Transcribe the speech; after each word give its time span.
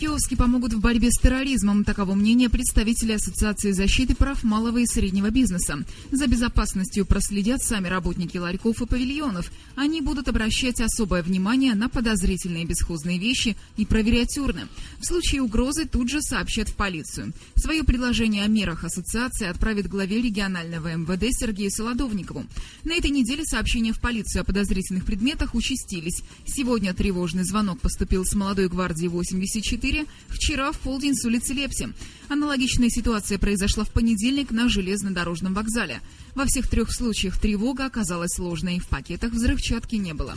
Киоски 0.00 0.34
помогут 0.34 0.72
в 0.72 0.80
борьбе 0.80 1.10
с 1.10 1.20
терроризмом. 1.20 1.84
Таково 1.84 2.14
мнение 2.14 2.48
представителей 2.48 3.16
Ассоциации 3.16 3.72
защиты 3.72 4.14
прав 4.14 4.42
малого 4.42 4.78
и 4.78 4.86
среднего 4.86 5.28
бизнеса. 5.28 5.84
За 6.10 6.26
безопасностью 6.26 7.04
проследят 7.04 7.62
сами 7.62 7.86
работники 7.86 8.38
ларьков 8.38 8.80
и 8.80 8.86
павильонов. 8.86 9.52
Они 9.76 10.00
будут 10.00 10.28
обращать 10.28 10.80
особое 10.80 11.22
внимание 11.22 11.74
на 11.74 11.90
подозрительные 11.90 12.64
бесхозные 12.64 13.18
вещи 13.18 13.58
и 13.76 13.84
проверять 13.84 14.38
урны. 14.38 14.68
В 15.00 15.04
случае 15.04 15.42
угрозы 15.42 15.84
тут 15.84 16.08
же 16.08 16.22
сообщат 16.22 16.70
в 16.70 16.76
полицию. 16.76 17.34
Свое 17.54 17.84
предложение 17.84 18.44
о 18.44 18.48
мерах 18.48 18.84
ассоциации 18.84 19.48
отправит 19.48 19.86
главе 19.86 20.22
регионального 20.22 20.96
МВД 20.96 21.26
Сергею 21.30 21.70
Солодовникову. 21.70 22.46
На 22.84 22.94
этой 22.94 23.10
неделе 23.10 23.44
сообщения 23.44 23.92
в 23.92 24.00
полицию 24.00 24.40
о 24.40 24.44
подозрительных 24.44 25.04
предметах 25.04 25.54
участились. 25.54 26.22
Сегодня 26.46 26.94
тревожный 26.94 27.44
звонок 27.44 27.80
поступил 27.80 28.24
с 28.24 28.34
молодой 28.34 28.70
гвардии 28.70 29.06
84 29.06 29.89
4, 29.90 30.06
вчера 30.28 30.72
в 30.72 30.78
полдень 30.78 31.14
с 31.14 31.24
улицы 31.24 31.52
Лепси. 31.52 31.92
Аналогичная 32.28 32.90
ситуация 32.90 33.38
произошла 33.38 33.84
в 33.84 33.90
понедельник 33.90 34.50
на 34.52 34.68
железнодорожном 34.68 35.54
вокзале. 35.54 36.00
Во 36.34 36.46
всех 36.46 36.68
трех 36.68 36.92
случаях 36.92 37.40
тревога 37.40 37.86
оказалась 37.86 38.38
ложной, 38.38 38.78
в 38.78 38.88
пакетах 38.88 39.32
взрывчатки 39.32 39.96
не 39.96 40.14
было. 40.14 40.36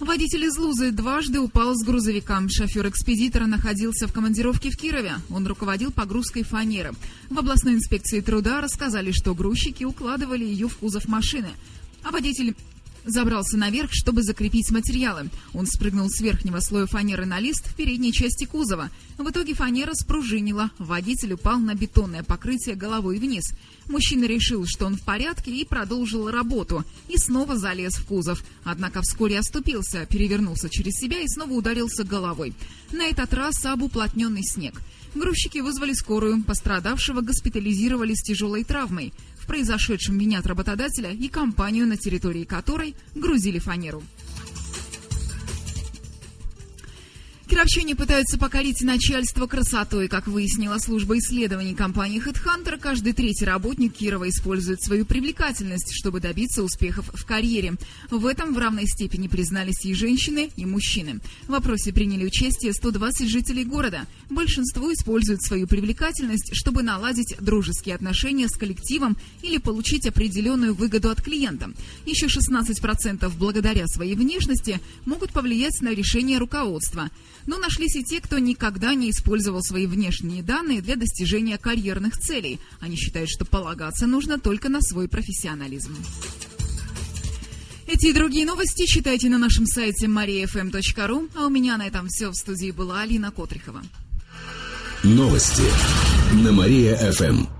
Водитель 0.00 0.44
из 0.44 0.56
Лузы 0.56 0.92
дважды 0.92 1.40
упал 1.40 1.74
с 1.74 1.84
грузовика. 1.84 2.40
Шофер 2.48 2.88
экспедитора 2.88 3.46
находился 3.46 4.06
в 4.06 4.12
командировке 4.12 4.70
в 4.70 4.78
Кирове. 4.78 5.16
Он 5.28 5.46
руководил 5.46 5.92
погрузкой 5.92 6.44
фанеры. 6.44 6.92
В 7.28 7.38
областной 7.38 7.74
инспекции 7.74 8.20
труда 8.20 8.62
рассказали, 8.62 9.12
что 9.12 9.34
грузчики 9.34 9.84
укладывали 9.84 10.44
ее 10.44 10.68
в 10.68 10.76
кузов 10.78 11.08
машины. 11.08 11.50
А 12.04 12.10
водитель 12.10 12.54
Забрался 13.08 13.56
наверх, 13.56 13.88
чтобы 13.90 14.22
закрепить 14.22 14.70
материалы. 14.70 15.30
Он 15.54 15.66
спрыгнул 15.66 16.10
с 16.10 16.20
верхнего 16.20 16.60
слоя 16.60 16.84
фанеры 16.84 17.24
на 17.24 17.40
лист 17.40 17.66
в 17.66 17.74
передней 17.74 18.12
части 18.12 18.44
кузова. 18.44 18.90
В 19.16 19.30
итоге 19.30 19.54
фанера 19.54 19.94
спружинила. 19.94 20.70
Водитель 20.78 21.32
упал 21.32 21.58
на 21.58 21.74
бетонное 21.74 22.22
покрытие 22.22 22.74
головой 22.74 23.18
вниз. 23.18 23.54
Мужчина 23.86 24.26
решил, 24.26 24.66
что 24.66 24.84
он 24.84 24.96
в 24.96 25.00
порядке 25.00 25.50
и 25.50 25.64
продолжил 25.64 26.30
работу. 26.30 26.84
И 27.08 27.16
снова 27.16 27.56
залез 27.56 27.94
в 27.94 28.04
кузов. 28.04 28.44
Однако 28.62 29.00
вскоре 29.00 29.38
оступился, 29.38 30.04
перевернулся 30.04 30.68
через 30.68 30.92
себя 30.92 31.18
и 31.20 31.28
снова 31.28 31.52
ударился 31.52 32.04
головой. 32.04 32.52
На 32.92 33.06
этот 33.06 33.32
раз 33.32 33.64
об 33.64 33.84
уплотненный 33.84 34.44
снег. 34.44 34.82
Грузчики 35.14 35.60
вызвали 35.60 35.94
скорую. 35.94 36.44
Пострадавшего 36.44 37.22
госпитализировали 37.22 38.12
с 38.12 38.22
тяжелой 38.22 38.64
травмой 38.64 39.14
произошедшем 39.48 40.18
винят 40.18 40.46
работодателя 40.46 41.10
и 41.10 41.28
компанию, 41.28 41.88
на 41.88 41.96
территории 41.96 42.44
которой 42.44 42.94
грузили 43.16 43.58
фанеру. 43.58 44.04
Кировчане 47.48 47.96
пытаются 47.96 48.36
покорить 48.36 48.82
начальство 48.82 49.46
красотой. 49.46 50.08
Как 50.08 50.26
выяснила 50.26 50.76
служба 50.76 51.16
исследований 51.16 51.74
компании 51.74 52.22
HeadHunter, 52.22 52.78
каждый 52.78 53.14
третий 53.14 53.46
работник 53.46 53.94
Кирова 53.94 54.28
использует 54.28 54.82
свою 54.82 55.06
привлекательность, 55.06 55.94
чтобы 55.94 56.20
добиться 56.20 56.62
успехов 56.62 57.10
в 57.14 57.24
карьере. 57.24 57.76
В 58.10 58.26
этом 58.26 58.52
в 58.52 58.58
равной 58.58 58.86
степени 58.86 59.28
признались 59.28 59.86
и 59.86 59.94
женщины, 59.94 60.50
и 60.56 60.66
мужчины. 60.66 61.20
В 61.44 61.52
вопросе 61.52 61.90
приняли 61.90 62.26
участие 62.26 62.74
120 62.74 63.30
жителей 63.30 63.64
города. 63.64 64.06
Большинство 64.28 64.92
используют 64.92 65.42
свою 65.42 65.66
привлекательность, 65.66 66.50
чтобы 66.52 66.82
наладить 66.82 67.34
дружеские 67.40 67.94
отношения 67.94 68.48
с 68.48 68.58
коллективом 68.58 69.16
или 69.40 69.56
получить 69.56 70.06
определенную 70.06 70.74
выгоду 70.74 71.08
от 71.08 71.22
клиента. 71.22 71.70
Еще 72.04 72.26
16% 72.26 73.32
благодаря 73.38 73.86
своей 73.86 74.16
внешности 74.16 74.82
могут 75.06 75.32
повлиять 75.32 75.80
на 75.80 75.94
решение 75.94 76.36
руководства. 76.36 77.08
Но 77.46 77.58
нашлись 77.58 77.96
и 77.96 78.04
те, 78.04 78.20
кто 78.20 78.38
никогда 78.38 78.94
не 78.94 79.10
использовал 79.10 79.62
свои 79.62 79.86
внешние 79.86 80.42
данные 80.42 80.80
для 80.80 80.96
достижения 80.96 81.58
карьерных 81.58 82.18
целей. 82.18 82.60
Они 82.80 82.96
считают, 82.96 83.30
что 83.30 83.44
полагаться 83.44 84.06
нужно 84.06 84.38
только 84.38 84.68
на 84.68 84.80
свой 84.80 85.08
профессионализм. 85.08 85.96
Эти 87.86 88.08
и 88.08 88.12
другие 88.12 88.44
новости 88.44 88.84
читайте 88.86 89.30
на 89.30 89.38
нашем 89.38 89.66
сайте 89.66 90.06
mariafm.ru. 90.06 91.30
А 91.34 91.46
у 91.46 91.48
меня 91.48 91.78
на 91.78 91.86
этом 91.86 92.08
все. 92.08 92.30
В 92.30 92.34
студии 92.34 92.70
была 92.70 93.00
Алина 93.00 93.30
Котрихова. 93.30 93.82
Новости 95.02 95.62
на 96.44 96.52
Мария-ФМ. 96.52 97.57